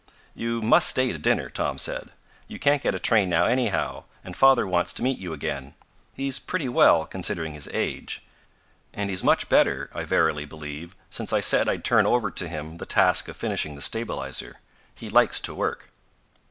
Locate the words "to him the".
12.31-12.85